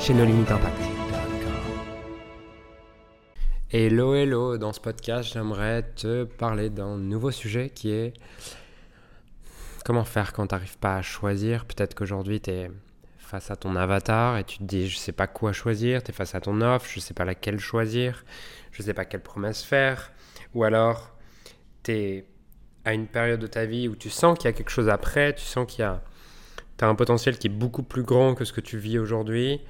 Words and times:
chez 0.00 0.14
limites 0.14 0.50
impact. 0.50 0.80
Hello, 3.70 4.14
hello, 4.14 4.56
dans 4.56 4.72
ce 4.72 4.80
podcast, 4.80 5.30
j'aimerais 5.34 5.82
te 5.82 6.24
parler 6.24 6.70
d'un 6.70 6.96
nouveau 6.96 7.30
sujet 7.30 7.68
qui 7.68 7.90
est 7.90 8.14
comment 9.84 10.04
faire 10.04 10.32
quand 10.32 10.46
tu 10.46 10.54
n'arrives 10.54 10.78
pas 10.78 10.96
à 10.96 11.02
choisir. 11.02 11.66
Peut-être 11.66 11.94
qu'aujourd'hui, 11.94 12.40
tu 12.40 12.50
es 12.50 12.70
face 13.18 13.50
à 13.50 13.56
ton 13.56 13.76
avatar 13.76 14.38
et 14.38 14.44
tu 14.44 14.58
te 14.58 14.64
dis, 14.64 14.88
je 14.88 14.96
sais 14.96 15.12
pas 15.12 15.26
quoi 15.26 15.52
choisir, 15.52 16.02
tu 16.02 16.12
es 16.12 16.14
face 16.14 16.34
à 16.34 16.40
ton 16.40 16.62
offre, 16.62 16.88
je 16.90 16.98
sais 16.98 17.14
pas 17.14 17.26
laquelle 17.26 17.58
choisir, 17.58 18.24
je 18.72 18.82
sais 18.82 18.94
pas 18.94 19.04
quelle 19.04 19.22
promesse 19.22 19.62
faire. 19.62 20.12
Ou 20.54 20.64
alors, 20.64 21.14
tu 21.82 21.92
es 21.92 22.26
à 22.86 22.94
une 22.94 23.06
période 23.06 23.40
de 23.40 23.46
ta 23.46 23.66
vie 23.66 23.86
où 23.86 23.96
tu 23.96 24.08
sens 24.08 24.38
qu'il 24.38 24.46
y 24.46 24.48
a 24.48 24.54
quelque 24.54 24.70
chose 24.70 24.88
après, 24.88 25.34
tu 25.34 25.44
sens 25.44 25.70
qu'il 25.70 25.80
y 25.80 25.84
a 25.84 26.02
tu 26.80 26.84
as 26.86 26.88
un 26.88 26.94
potentiel 26.94 27.36
qui 27.36 27.48
est 27.48 27.50
beaucoup 27.50 27.82
plus 27.82 28.04
grand 28.04 28.34
que 28.34 28.46
ce 28.46 28.54
que 28.54 28.62
tu 28.62 28.78
vis 28.78 28.98
aujourd'hui, 28.98 29.60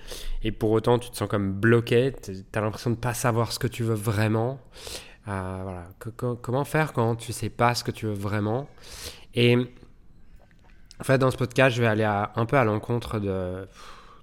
et 0.45 0.53
pour 0.53 0.71
autant 0.71 1.01
tu 1.01 1.11
te 1.11 1.17
sens 1.17 1.29
comme 1.29 1.53
bloqué, 1.53 2.15
tu 2.23 2.33
as 2.55 2.61
l'impression 2.61 2.91
de 2.91 2.95
ne 2.95 3.01
pas 3.01 3.15
savoir 3.15 3.51
ce 3.51 3.59
que 3.59 3.67
tu 3.67 3.83
veux 3.83 3.97
vraiment. 3.97 4.61
Euh, 5.27 5.61
voilà. 5.65 5.89
comment 6.41 6.65
faire 6.65 6.93
quand 6.93 7.17
tu 7.17 7.33
sais 7.33 7.51
pas 7.51 7.75
ce 7.75 7.83
que 7.83 7.91
tu 7.91 8.07
veux 8.07 8.15
vraiment? 8.15 8.69
Et 9.35 9.57
en 9.57 11.05
fait, 11.05 11.19
dans 11.19 11.33
ce 11.33 11.37
podcast, 11.37 11.75
je 11.75 11.83
vais 11.83 11.89
aller 11.89 12.05
un 12.05 12.47
peu 12.47 12.57
à 12.57 12.63
l'encontre 12.63 13.19
de, 13.19 13.67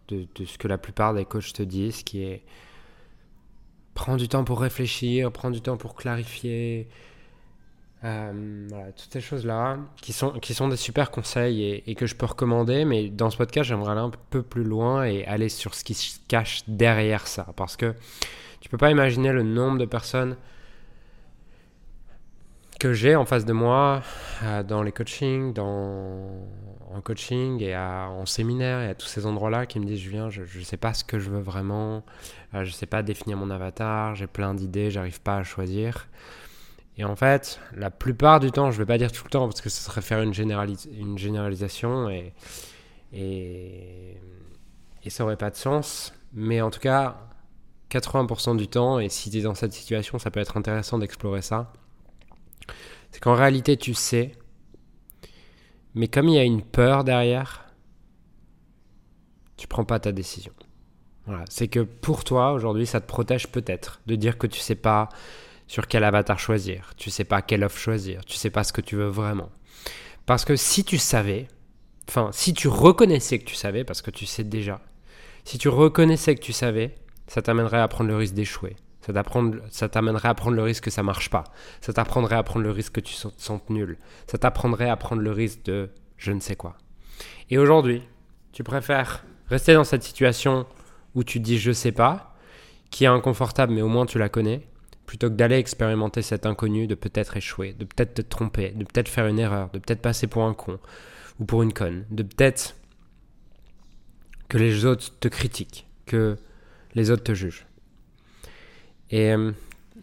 de, 0.08 0.26
de, 0.36 0.46
ce 0.46 0.58
que 0.58 0.70
la 0.70 0.78
plupart 0.78 1.14
des 1.14 1.26
coachs 1.26 1.52
te 1.52 1.64
disent, 1.64 2.04
qui 2.04 2.24
est 2.24 2.46
prends 3.96 4.16
du 4.16 4.30
temps 4.30 4.46
pour 4.46 4.62
réfléchir, 4.62 5.30
prends 5.34 5.52
du 5.52 5.60
temps 5.60 5.76
pour 5.76 5.94
clarifier, 5.94 6.88
euh, 8.04 8.68
voilà, 8.70 8.92
toutes 8.92 9.12
ces 9.12 9.22
choses-là 9.22 9.78
qui 10.02 10.14
sont, 10.14 10.32
qui 10.34 10.54
sont 10.54 10.68
des 10.68 10.78
super 10.78 11.10
conseils 11.10 11.84
et, 11.86 11.96
que 11.96 12.06
je 12.06 12.16
peux 12.16 12.28
recommander, 12.28 12.86
mais 12.86 13.10
dans 13.10 13.30
ce 13.30 13.38
podcast, 13.38 13.70
j'aimerais 13.70 13.94
aller 13.94 14.02
un 14.02 14.12
peu 14.30 14.44
plus 14.44 14.64
loin 14.64 15.04
et 15.04 15.26
aller 15.26 15.50
sur 15.50 15.74
ce 15.74 15.84
qui 15.84 15.96
se 15.96 16.20
cache 16.28 16.64
derrière 16.68 17.28
ça. 17.28 17.48
Parce 17.56 17.76
que 17.76 17.96
tu 18.62 18.70
peux 18.70 18.78
pas 18.78 18.92
imaginer 18.92 19.32
le 19.32 19.44
nombre 19.44 19.80
de 19.80 19.86
personnes 19.86 20.38
que 22.80 22.94
j'ai 22.94 23.16
en 23.16 23.26
face 23.26 23.46
de 23.46 23.54
moi 23.54 24.04
euh, 24.44 24.62
dans 24.62 24.84
les 24.84 24.92
coachings, 24.92 25.58
en 25.60 27.02
coaching 27.04 27.62
et 27.62 27.76
en 27.76 28.26
séminaire 28.28 28.82
et 28.82 28.90
à 28.90 28.96
tous 28.96 29.08
ces 29.08 29.26
endroits-là 29.26 29.66
qui 29.66 29.80
me 29.80 29.86
disent 29.86 30.00
Julien, 30.00 30.30
je 30.30 30.42
ne 30.42 30.64
sais 30.64 30.78
pas 30.78 30.94
ce 30.94 31.04
que 31.04 31.18
je 31.18 31.30
veux 31.30 31.40
vraiment, 31.40 32.04
euh, 32.54 32.64
je 32.64 32.70
ne 32.70 32.76
sais 32.76 32.86
pas 32.86 33.02
définir 33.02 33.38
mon 33.38 33.50
avatar, 33.50 34.16
j'ai 34.16 34.28
plein 34.28 34.54
d'idées, 34.54 34.92
j'arrive 34.92 35.22
pas 35.22 35.38
à 35.38 35.44
choisir. 35.44 36.08
Et 36.98 37.04
en 37.04 37.16
fait, 37.16 37.60
la 37.76 37.92
plupart 37.92 38.40
du 38.40 38.52
temps, 38.52 38.72
je 38.72 38.78
ne 38.78 38.82
vais 38.82 38.88
pas 38.88 38.98
dire 38.98 39.12
tout 39.12 39.24
le 39.24 39.30
temps 39.30 39.48
parce 39.48 39.62
que 39.62 39.70
ce 39.70 39.82
serait 39.84 40.02
faire 40.02 40.22
une, 40.22 40.34
généralisation 40.34 42.10
et, 42.10 42.34
ça 45.08 45.24
n'aurait 45.24 45.38
pas 45.38 45.52
de 45.52 45.56
sens. 45.56 46.14
Mais 46.34 46.60
en 46.62 46.72
tout 46.72 46.80
cas, 46.80 47.30
80% 47.92 48.58
du 48.58 48.68
temps, 48.68 49.00
et 49.00 49.10
si 49.10 49.30
tu 49.30 49.38
es 49.38 49.42
dans 49.42 49.56
cette 49.56 49.74
situation, 49.74 50.20
ça 50.20 50.32
peut 50.32 50.40
être 50.40 50.58
intéressant 50.58 50.98
d'explorer 50.98 51.42
ça, 51.42 51.72
c'est 53.12 53.22
qu'en 53.22 53.36
réalité, 53.36 53.78
tu 53.78 53.94
sais, 53.94 54.34
mais 55.94 56.08
comme 56.08 56.28
il 56.28 56.36
y 56.36 56.40
a 56.40 56.44
une 56.44 56.64
peur 56.64 57.04
derrière, 57.04 57.66
tu 59.56 59.68
prends 59.68 59.86
pas 59.86 60.00
ta 60.00 60.12
décision. 60.12 60.54
Voilà. 61.26 61.46
C'est 61.50 61.68
que 61.68 61.80
pour 61.80 62.24
toi, 62.24 62.52
aujourd'hui, 62.52 62.86
ça 62.86 63.02
te 63.02 63.08
protège 63.08 63.48
peut-être 63.48 64.02
de 64.08 64.16
dire 64.16 64.38
que 64.38 64.48
tu 64.48 64.60
sais 64.60 64.76
pas 64.76 65.10
sur 65.68 65.88
quel 65.88 66.04
avatar 66.04 66.40
choisir, 66.40 66.94
tu 66.98 67.10
sais 67.10 67.24
pas 67.24 67.42
quelle 67.42 67.64
offre 67.64 67.78
choisir, 67.78 68.26
tu 68.26 68.38
sais 68.38 68.50
pas 68.50 68.64
ce 68.64 68.74
que 68.74 68.82
tu 68.82 68.96
veux 68.96 69.08
vraiment. 69.08 69.50
Parce 70.26 70.46
que 70.46 70.56
si 70.56 70.84
tu 70.84 70.98
savais, 70.98 71.48
enfin, 72.10 72.30
si 72.32 72.54
tu 72.54 72.68
reconnaissais 72.68 73.40
que 73.40 73.46
tu 73.46 73.56
savais, 73.56 73.84
parce 73.84 74.02
que 74.02 74.12
tu 74.12 74.26
sais 74.26 74.44
déjà, 74.44 74.82
si 75.44 75.58
tu 75.58 75.70
reconnaissais 75.70 76.36
que 76.36 76.42
tu 76.42 76.54
savais, 76.54 76.96
ça 77.28 77.42
t'amènerait 77.42 77.80
à 77.80 77.88
prendre 77.88 78.10
le 78.10 78.18
risque 78.18 78.34
d'échouer. 78.34 78.76
Ça 79.72 79.88
t'amènerait 79.88 80.28
à 80.28 80.34
prendre 80.34 80.58
le 80.58 80.64
risque 80.64 80.86
que 80.86 80.90
ça 80.90 81.02
marche 81.02 81.30
pas. 81.30 81.46
Ça 81.80 81.94
t'apprendrait 81.94 82.36
à 82.36 82.44
prendre 82.44 82.66
le 82.66 82.72
risque 82.72 82.94
que 82.94 83.00
tu 83.00 83.16
te 83.16 83.30
sentes 83.38 83.70
nul. 83.70 83.98
Ça 84.30 84.38
t'apprendrait 84.38 84.90
à 84.90 84.98
prendre 84.98 85.22
le 85.22 85.32
risque 85.32 85.64
de 85.64 85.90
je 86.18 86.34
ne 86.34 86.42
sais 86.42 86.58
quoi. 86.58 86.78
Et 87.50 87.58
aujourd'hui, 87.58 88.04
tu 88.52 88.64
préfères 88.64 89.24
rester 89.48 89.74
dans 89.74 89.86
cette 89.86 90.04
situation 90.04 90.66
où 91.16 91.24
tu 91.24 91.40
dis 91.40 91.58
je 91.58 91.72
sais 91.72 91.94
pas, 91.94 92.36
qui 92.92 93.06
est 93.06 93.08
inconfortable 93.08 93.74
mais 93.74 93.82
au 93.82 93.88
moins 93.88 94.06
tu 94.06 94.20
la 94.20 94.28
connais, 94.28 94.68
plutôt 95.08 95.30
que 95.30 95.36
d'aller 95.36 95.56
expérimenter 95.56 96.22
cet 96.22 96.46
inconnu, 96.46 96.86
de 96.86 96.94
peut-être 96.94 97.38
échouer, 97.38 97.74
de 97.74 97.86
peut-être 97.86 98.14
te 98.14 98.22
tromper, 98.22 98.70
de 98.72 98.84
peut-être 98.84 99.08
faire 99.08 99.26
une 99.26 99.40
erreur, 99.40 99.72
de 99.72 99.80
peut-être 99.80 100.02
passer 100.02 100.28
pour 100.28 100.44
un 100.44 100.54
con 100.54 100.80
ou 101.40 101.46
pour 101.46 101.64
une 101.64 101.74
conne, 101.74 102.06
de 102.12 102.24
peut-être 102.24 102.76
que 104.50 104.58
les 104.58 104.86
autres 104.86 105.18
te 105.20 105.30
critiquent, 105.30 105.88
que 106.06 106.38
les 106.94 107.10
autres 107.10 107.24
te 107.24 107.34
jugent. 107.34 107.66
Et 109.10 109.32
euh, 109.32 109.52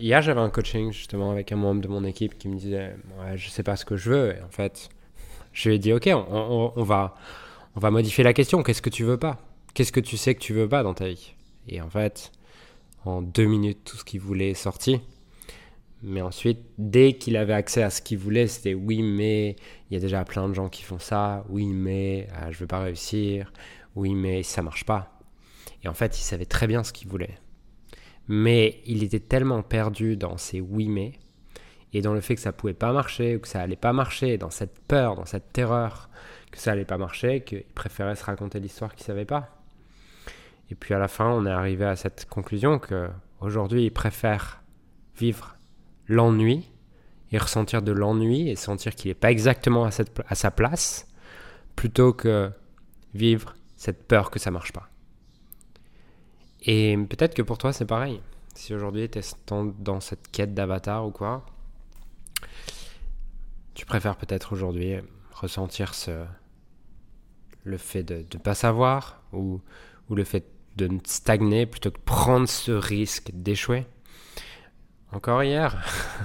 hier, 0.01 0.23
j'avais 0.23 0.41
un 0.41 0.51
coaching 0.51 0.91
justement 0.91 1.31
avec 1.31 1.53
un 1.53 1.57
membre 1.57 1.83
de 1.83 1.89
mon 1.89 2.05
équipe 2.05 2.39
qui 2.39 2.49
me 2.49 2.57
disait 2.57 2.97
ouais, 3.21 3.37
Je 3.37 3.51
sais 3.51 3.63
pas 3.63 3.77
ce 3.77 3.85
que 3.85 3.97
je 3.97 4.11
veux. 4.11 4.37
Et 4.37 4.43
en 4.43 4.49
fait, 4.49 4.89
je 5.53 5.69
lui 5.69 5.77
ai 5.77 5.79
dit 5.79 5.93
Ok, 5.93 6.09
on, 6.09 6.73
on 6.75 6.83
va, 6.83 7.15
on 7.77 7.81
va 7.81 7.91
modifier 7.91 8.25
la 8.25 8.33
question. 8.33 8.63
Qu'est-ce 8.63 8.83
que 8.83 8.91
tu 8.91 9.05
veux 9.05 9.19
pas? 9.19 9.39
Qu'est-ce 9.75 9.93
que 9.93 10.01
tu 10.01 10.17
sais 10.17 10.35
que 10.35 10.41
tu 10.41 10.55
veux 10.55 10.69
pas 10.69 10.83
dans 10.83 10.95
ta 10.95 11.09
vie? 11.09 11.35
Et 11.69 11.83
en 11.83 11.91
fait, 11.91 12.33
en 13.05 13.23
deux 13.23 13.47
minutes 13.47 13.85
tout 13.85 13.97
ce 13.97 14.05
qu'il 14.05 14.21
voulait 14.21 14.51
est 14.51 14.55
sorti. 14.55 15.01
Mais 16.03 16.21
ensuite, 16.21 16.61
dès 16.77 17.15
qu'il 17.15 17.37
avait 17.37 17.55
accès 17.55 17.83
à 17.83 17.89
ce 17.89 18.03
qu'il 18.03 18.19
voulait, 18.19 18.47
c'était 18.47 18.75
oui, 18.75 19.03
mais 19.03 19.57
il 19.89 19.95
y 19.95 19.97
a 19.97 20.01
déjà 20.01 20.23
plein 20.25 20.49
de 20.49 20.55
gens 20.55 20.69
qui 20.69 20.83
font 20.83 20.99
ça. 20.99 21.45
Oui, 21.49 21.67
mais 21.67 22.29
je 22.29 22.45
euh, 22.45 22.53
je 22.53 22.59
veux 22.59 22.67
pas 22.67 22.81
réussir. 22.81 23.53
Oui, 23.95 24.15
mais 24.15 24.43
ça 24.43 24.61
marche 24.61 24.85
pas. 24.85 25.19
Et 25.83 25.89
en 25.89 25.95
fait, 25.95 26.19
il 26.19 26.23
savait 26.23 26.45
très 26.45 26.67
bien 26.67 26.85
ce 26.85 26.93
qu'il 26.93 27.09
voulait. 27.09 27.39
Mais 28.29 28.83
il 28.87 29.03
était 29.03 29.21
tellement 29.21 29.63
perdu 29.63 30.17
dans 30.17 30.37
ses 30.37 30.61
oui, 30.61 30.89
mais 30.89 31.13
et 31.95 32.03
dans 32.03 32.13
le 32.13 32.21
fait 32.21 32.35
que 32.35 32.41
ça 32.41 32.53
pouvait 32.53 32.75
pas 32.75 32.93
marcher 32.93 33.37
ou 33.37 33.39
que 33.39 33.49
ça 33.49 33.61
allait 33.61 33.77
pas 33.77 33.93
marcher, 33.93 34.37
dans 34.37 34.51
cette 34.51 34.81
peur, 34.81 35.15
dans 35.15 35.27
cette 35.27 35.53
terreur 35.53 36.11
que 36.51 36.59
ça 36.59 36.73
allait 36.73 36.85
pas 36.85 36.99
marcher, 36.99 37.43
qu'il 37.43 37.63
préférait 37.63 38.17
se 38.17 38.25
raconter 38.25 38.61
l'histoire 38.61 38.95
qu'il 38.95 39.05
savait 39.05 39.25
pas. 39.25 39.64
Et 40.71 40.75
puis 40.75 40.95
à 40.95 40.99
la 40.99 41.09
fin, 41.09 41.31
on 41.31 41.47
est 41.47 41.51
arrivé 41.51 41.85
à 41.85 41.97
cette 41.97 42.27
conclusion 42.29 42.79
que 42.79 43.09
aujourd'hui, 43.41 43.85
il 43.85 43.91
préfère 43.91 44.63
vivre 45.17 45.57
l'ennui 46.09 46.71
et 47.33 47.39
ressentir 47.39 47.83
de 47.83 47.93
l'ennui 47.93 48.49
et 48.49 48.57
sentir 48.57 48.95
qu'il 48.95 49.11
n'est 49.11 49.15
pas 49.15 49.31
exactement 49.31 49.85
à, 49.85 49.91
cette, 49.91 50.21
à 50.29 50.35
sa 50.35 50.51
place, 50.51 51.09
plutôt 51.77 52.13
que 52.13 52.51
vivre 53.15 53.55
cette 53.77 54.07
peur 54.07 54.31
que 54.31 54.39
ça 54.39 54.51
marche 54.51 54.73
pas. 54.73 54.89
Et 56.63 56.97
peut-être 57.09 57.35
que 57.35 57.43
pour 57.43 57.59
toi, 57.59 57.73
c'est 57.73 57.85
pareil. 57.85 58.21
Si 58.55 58.73
aujourd'hui 58.73 59.11
tu 59.11 59.19
es 59.19 59.23
dans 59.79 60.01
cette 60.01 60.29
quête 60.31 60.55
d'avatar 60.55 61.07
ou 61.07 61.11
quoi, 61.11 61.45
tu 63.75 63.85
préfères 63.85 64.17
peut-être 64.17 64.53
aujourd'hui 64.53 64.97
ressentir 65.33 65.95
ce, 65.95 66.25
le 67.65 67.77
fait 67.77 68.05
de 68.05 68.25
ne 68.33 68.39
pas 68.39 68.55
savoir 68.55 69.23
ou, 69.33 69.61
ou 70.09 70.15
le 70.15 70.25
fait 70.25 70.47
de 70.77 70.89
stagner 71.05 71.67
plutôt 71.67 71.91
que 71.91 72.01
prendre 72.05 72.49
ce 72.49 72.73
risque 72.73 73.31
d'échouer. 73.33 73.87
Encore 75.13 75.43
hier, 75.43 75.85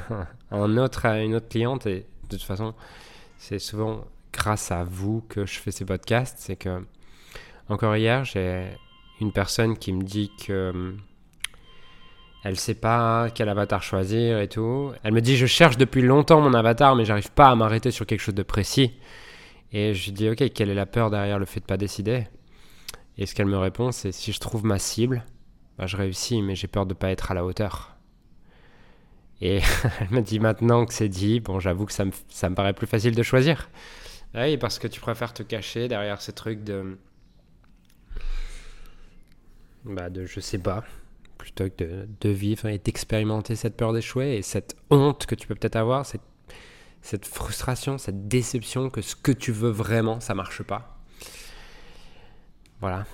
un 0.52 0.78
autre, 0.78 1.06
une 1.06 1.36
autre 1.36 1.48
cliente, 1.48 1.86
et 1.86 2.06
de 2.30 2.38
toute 2.38 2.44
façon, 2.44 2.74
c'est 3.38 3.60
souvent 3.60 4.06
grâce 4.34 4.72
à 4.72 4.84
vous 4.84 5.24
que 5.30 5.46
je 5.46 5.60
fais 5.60 5.72
ces 5.72 5.86
podcasts, 5.86 6.38
c'est 6.40 6.56
que 6.56 6.84
encore 7.68 7.96
hier, 7.96 8.26
j'ai 8.26 8.68
une 9.22 9.32
personne 9.32 9.78
qui 9.78 9.94
me 9.94 10.02
dit 10.02 10.32
que 10.46 10.72
hum, 10.72 10.98
elle 12.44 12.58
sait 12.58 12.74
pas 12.74 13.30
quel 13.30 13.50
avatar 13.50 13.84
choisir 13.84 14.40
et 14.40 14.48
tout. 14.48 14.92
Elle 15.04 15.14
me 15.14 15.22
dit 15.22 15.38
je 15.38 15.46
cherche 15.46 15.78
depuis 15.78 16.02
longtemps 16.02 16.42
mon 16.42 16.54
avatar 16.54 16.96
mais 16.96 17.06
j'arrive 17.06 17.32
pas 17.32 17.50
à 17.50 17.56
m'arrêter 17.56 17.92
sur 17.92 18.06
quelque 18.06 18.22
chose 18.22 18.36
de 18.36 18.44
précis. 18.44 18.94
Et 19.72 19.94
je 19.94 20.12
dis 20.12 20.30
ok 20.30 20.52
quelle 20.54 20.70
est 20.70 20.76
la 20.76 20.86
peur 20.86 21.12
derrière 21.12 21.38
le 21.38 21.46
fait 21.46 21.60
de 21.60 21.66
pas 21.66 21.78
décider? 21.78 22.28
Et 23.20 23.26
ce 23.26 23.36
qu'elle 23.36 23.48
me 23.48 23.58
répond, 23.58 23.92
c'est 23.92 24.14
si 24.14 24.32
je 24.32 24.40
trouve 24.40 24.64
ma 24.64 24.80
cible, 24.80 25.26
bah, 25.78 25.88
je 25.88 25.98
réussis, 25.98 26.42
mais 26.42 26.56
j'ai 26.56 26.68
peur 26.68 26.86
de 26.86 26.94
ne 26.94 26.98
pas 26.98 27.12
être 27.12 27.32
à 27.32 27.34
la 27.34 27.44
hauteur. 27.44 27.98
Et 29.42 29.60
elle 30.00 30.10
me 30.12 30.22
dit 30.22 30.40
maintenant 30.40 30.86
que 30.86 30.94
c'est 30.94 31.10
dit, 31.10 31.42
bon, 31.42 31.60
j'avoue 31.60 31.86
que 31.86 31.92
ça 31.92 32.06
me, 32.06 32.56
paraît 32.56 32.74
plus 32.74 32.88
facile 32.88 33.14
de 33.16 33.22
choisir. 33.22 33.70
Oui, 34.36 34.56
parce 34.56 34.80
que 34.80 34.88
tu 34.88 35.02
préfères 35.02 35.34
te 35.34 35.44
cacher 35.44 35.90
derrière 35.90 36.22
ces 36.22 36.32
trucs 36.32 36.64
de. 36.64 36.98
bah 39.84 40.10
de 40.10 40.26
je 40.26 40.40
sais 40.40 40.60
pas, 40.60 40.86
plutôt 41.38 41.70
que 41.70 42.08
de, 42.22 42.30
vivre 42.30 42.68
et 42.68 42.78
d'expérimenter 42.78 43.58
cette 43.58 43.76
peur 43.76 43.92
d'échouer 43.92 44.38
et 44.38 44.42
cette 44.44 44.78
honte 44.92 45.26
que 45.26 45.36
tu 45.36 45.46
peux 45.46 45.56
peut-être 45.56 45.76
avoir, 45.76 46.06
cette, 46.06 46.22
cette 47.02 47.26
frustration, 47.26 47.98
cette 47.98 48.30
déception 48.30 48.90
que 48.90 49.02
ce 49.02 49.18
que 49.18 49.34
tu 49.34 49.52
veux 49.52 49.72
vraiment, 49.72 50.22
ça 50.22 50.36
marche 50.36 50.64
pas. 50.64 50.99
Voilà. 52.82 53.06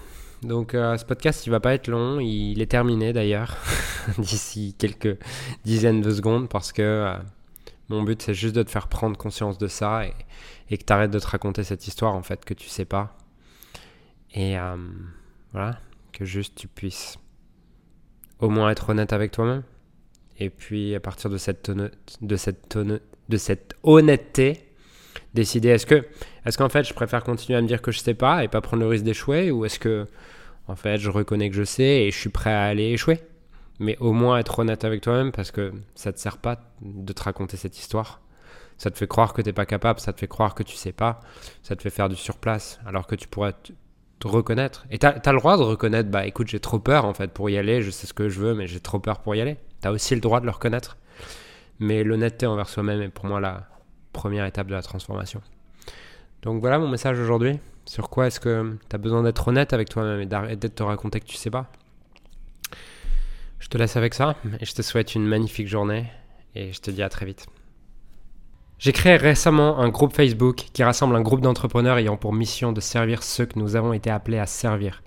Donc 0.42 0.76
euh, 0.76 0.98
ce 0.98 1.06
podcast, 1.06 1.46
il 1.48 1.50
va 1.50 1.60
pas 1.60 1.74
être 1.74 1.88
long, 1.88 2.20
il 2.20 2.62
est 2.62 2.70
terminé 2.70 3.14
d'ailleurs 3.14 3.58
d'ici 4.18 4.76
quelques 4.78 5.18
dizaines 5.64 6.02
de 6.02 6.12
secondes 6.12 6.50
parce 6.50 6.72
que 6.72 6.82
euh, 6.82 7.18
mon 7.90 8.04
but 8.04 8.22
c'est 8.22 8.34
juste 8.34 8.56
de 8.56 8.62
te 8.62 8.70
faire 8.70 8.88
prendre 8.88 9.18
conscience 9.18 9.58
de 9.58 9.68
ça 9.68 10.04
et, 10.06 10.78
que 10.78 10.84
tu 10.84 10.94
arrêtes 10.94 11.12
de 11.12 11.20
te 11.20 11.28
raconter 11.28 11.64
cette 11.64 11.88
histoire 11.88 12.14
en 12.14 12.22
fait 12.22 12.46
que 12.46 12.54
tu 12.54 12.70
sais 12.70 12.86
pas. 12.86 13.18
Et 14.34 14.60
euh, 14.60 14.76
voilà, 15.52 15.80
que 16.12 16.26
juste 16.26 16.56
tu 16.56 16.68
puisses 16.68 17.18
au 18.40 18.50
moins 18.50 18.70
être 18.70 18.90
honnête 18.90 19.14
avec 19.14 19.32
toi-même. 19.32 19.64
Et 20.38 20.50
puis 20.50 20.94
à 20.94 21.00
partir 21.00 21.30
de 21.30 21.38
cette, 21.38 21.72
de 21.72 22.36
cette, 22.36 22.78
de 22.78 23.38
cette 23.38 23.76
honnêteté, 23.84 24.65
décider 25.36 25.70
est-ce 25.70 25.86
que 25.86 26.06
est-ce 26.46 26.58
qu'en 26.58 26.70
fait 26.70 26.84
je 26.88 26.94
préfère 26.94 27.24
continuer 27.24 27.58
à 27.58 27.62
me 27.62 27.68
dire 27.68 27.82
que 27.82 27.92
je 27.92 28.00
sais 28.00 28.16
pas 28.16 28.44
et 28.44 28.48
pas 28.48 28.62
prendre 28.62 28.82
le 28.82 28.90
risque 28.90 29.04
d'échouer 29.04 29.52
ou 29.52 29.66
est-ce 29.66 29.78
que 29.78 30.08
en 30.68 30.76
fait 30.76 30.98
je 30.98 31.10
reconnais 31.12 31.50
que 31.50 31.56
je 31.56 31.64
sais 31.64 32.04
et 32.04 32.12
je 32.12 32.18
suis 32.18 32.30
prêt 32.30 32.54
à 32.54 32.64
aller 32.64 32.92
échouer? 32.92 33.20
Mais 33.80 33.98
au 34.00 34.14
moins 34.14 34.40
être 34.40 34.58
honnête 34.60 34.86
avec 34.86 35.02
toi-même 35.02 35.32
parce 35.32 35.52
que 35.52 35.74
ça 35.94 36.14
te 36.14 36.20
sert 36.20 36.38
pas 36.38 36.72
de 36.82 37.14
te 37.14 37.22
raconter 37.22 37.58
cette 37.58 37.78
histoire 37.78 38.22
ça 38.78 38.90
te 38.90 38.98
fait 38.98 39.08
croire 39.08 39.34
que 39.34 39.42
t'es 39.42 39.54
pas 39.54 39.66
capable 39.66 40.00
ça 40.00 40.14
te 40.14 40.20
fait 40.20 40.28
croire 40.28 40.56
que 40.56 40.64
tu 40.64 40.76
sais 40.76 40.94
pas 40.94 41.20
ça 41.62 41.76
te 41.76 41.82
fait 41.82 41.90
faire 41.90 42.10
du 42.10 42.16
surplace 42.16 42.80
alors 42.86 43.06
que 43.06 43.16
tu 43.16 43.28
pourrais 43.28 43.54
te 44.20 44.28
reconnaître. 44.28 44.86
Et 44.92 44.98
tu 44.98 45.06
as, 45.06 45.32
le 45.32 45.38
droit 45.38 45.58
de 45.58 45.64
reconnaître, 45.64 46.10
bah 46.10 46.26
écoute, 46.26 46.48
j'ai 46.48 46.60
trop 46.60 46.80
peur 46.80 47.06
en 47.06 47.14
fait 47.14 47.32
pour 47.32 47.50
y 47.50 47.58
aller, 47.58 47.82
je 47.82 47.92
sais 47.92 48.08
ce 48.08 48.14
que 48.14 48.30
je 48.30 48.40
veux, 48.40 48.54
mais 48.54 48.68
j'ai 48.68 48.80
trop 48.80 49.00
peur 49.00 49.20
pour 49.20 49.36
y 49.36 49.42
aller. 49.42 49.58
Tu 49.82 49.88
as 49.88 49.92
aussi 49.92 50.16
le 50.16 50.22
droit 50.22 50.40
de 50.40 50.46
le 50.46 50.52
reconnaître. 50.52 50.98
Mais 51.80 52.04
l'honnêteté 52.04 52.46
envers 52.46 52.70
soi-même 52.70 53.02
est 53.02 53.10
pour 53.10 53.26
moi 53.26 53.40
la 53.40 53.68
première 54.16 54.46
étape 54.46 54.68
de 54.68 54.74
la 54.74 54.82
transformation. 54.82 55.42
Donc 56.42 56.62
voilà 56.62 56.80
mon 56.80 56.88
message 56.88 57.20
aujourd'hui. 57.20 57.60
Sur 57.86 58.10
quoi 58.10 58.28
est-ce 58.28 58.40
que 58.40 58.78
tu 58.90 58.96
as 58.96 58.98
besoin 58.98 59.22
d'être 59.22 59.48
honnête 59.48 59.74
avec 59.74 59.90
toi-même 59.90 60.22
et 60.22 60.26
d'arrêter 60.26 60.70
de 60.70 60.74
te 60.74 60.82
raconter 60.82 61.20
que 61.20 61.26
tu 61.26 61.36
sais 61.36 61.52
pas? 61.52 61.72
Je 63.60 63.68
te 63.68 63.78
laisse 63.78 63.96
avec 63.96 64.14
ça 64.14 64.36
et 64.60 64.66
je 64.66 64.74
te 64.74 64.82
souhaite 64.82 65.16
une 65.16 65.26
magnifique 65.26 65.68
journée 65.68 66.06
et 66.56 66.72
je 66.72 66.82
te 66.82 66.90
dis 66.90 67.04
à 67.04 67.10
très 67.10 67.26
vite. 67.26 67.46
J'ai 68.78 68.92
créé 68.92 69.16
récemment 69.16 69.80
un 69.80 69.90
groupe 69.90 70.14
Facebook 70.14 70.66
qui 70.74 70.84
rassemble 70.84 71.16
un 71.16 71.22
groupe 71.22 71.42
d'entrepreneurs 71.42 71.98
ayant 71.98 72.18
pour 72.18 72.34
mission 72.34 72.74
de 72.74 72.82
servir 72.82 73.24
ceux 73.24 73.46
que 73.46 73.58
nous 73.58 73.76
avons 73.76 73.94
été 73.94 74.10
appelés 74.10 74.40
à 74.40 74.46
servir. 74.46 75.02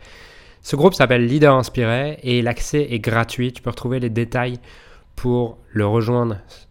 Ce 0.63 0.77
groupe 0.77 0.95
s'appelle 0.95 1.27
Leader 1.27 1.55
Inspiré 1.55 2.19
et 2.23 2.43
l'accès 2.43 2.89
est 2.91 2.99
gratuit. 2.99 3.53
Tu 3.53 3.63
peux 3.63 3.71
retrouver 3.71 4.01
les 4.01 4.11
détails 4.11 4.59
pour 5.17 5.59
le 5.73 5.87
rejoindre 5.87 6.39